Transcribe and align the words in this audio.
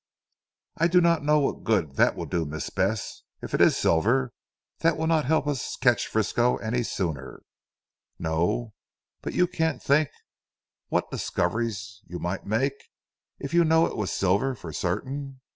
"I 0.77 0.87
do 0.87 0.99
not 0.99 1.23
know 1.23 1.41
what 1.41 1.63
good 1.63 1.95
that 1.97 2.15
will 2.15 2.25
do 2.25 2.43
Miss 2.43 2.71
Bess. 2.71 3.21
If 3.39 3.53
it 3.53 3.61
is 3.61 3.77
silver 3.77 4.33
that 4.79 4.97
will 4.97 5.05
not 5.05 5.25
help 5.25 5.45
us 5.45 5.73
to 5.73 5.77
catch 5.79 6.07
Frisco 6.07 6.57
any 6.57 6.79
the 6.79 6.85
sooner." 6.85 7.43
"No! 8.17 8.73
but 9.21 9.33
you 9.33 9.45
can't 9.45 9.79
think 9.79 10.09
what 10.87 11.11
discoveries 11.11 11.99
you 12.07 12.17
might 12.17 12.47
make 12.47 12.89
if 13.37 13.53
you 13.53 13.63
knew 13.63 13.85
it 13.85 13.95
was 13.95 14.11
silver 14.11 14.55
for 14.55 14.73
certain. 14.73 15.39